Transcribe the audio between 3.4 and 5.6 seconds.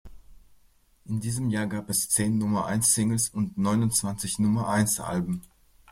neunundzwanzig Nummer-eins-Alben.